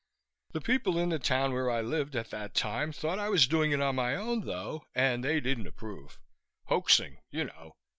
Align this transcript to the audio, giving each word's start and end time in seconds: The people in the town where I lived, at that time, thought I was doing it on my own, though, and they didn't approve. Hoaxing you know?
The 0.53 0.61
people 0.61 0.97
in 0.97 1.09
the 1.09 1.19
town 1.19 1.53
where 1.53 1.69
I 1.69 1.81
lived, 1.81 2.15
at 2.15 2.31
that 2.31 2.55
time, 2.55 2.91
thought 2.91 3.19
I 3.19 3.29
was 3.29 3.45
doing 3.45 3.71
it 3.71 3.81
on 3.81 3.93
my 3.97 4.15
own, 4.15 4.47
though, 4.47 4.83
and 4.95 5.23
they 5.23 5.39
didn't 5.39 5.67
approve. 5.67 6.17
Hoaxing 6.65 7.19
you 7.29 7.43
know? 7.43 7.73